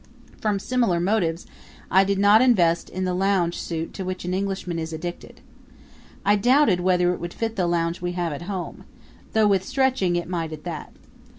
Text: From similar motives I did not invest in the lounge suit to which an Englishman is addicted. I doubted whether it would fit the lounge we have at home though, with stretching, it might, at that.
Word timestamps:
From 0.41 0.57
similar 0.57 0.99
motives 0.99 1.45
I 1.91 2.03
did 2.03 2.17
not 2.17 2.41
invest 2.41 2.89
in 2.89 3.03
the 3.03 3.13
lounge 3.13 3.59
suit 3.61 3.93
to 3.93 4.03
which 4.03 4.25
an 4.25 4.33
Englishman 4.33 4.79
is 4.79 4.93
addicted. 4.93 5.41
I 6.25 6.37
doubted 6.37 6.79
whether 6.79 7.13
it 7.13 7.19
would 7.19 7.35
fit 7.35 7.55
the 7.55 7.67
lounge 7.67 8.01
we 8.01 8.13
have 8.13 8.33
at 8.33 8.41
home 8.49 8.85
though, 9.33 9.45
with 9.47 9.63
stretching, 9.63 10.15
it 10.15 10.27
might, 10.27 10.51
at 10.51 10.63
that. 10.63 10.91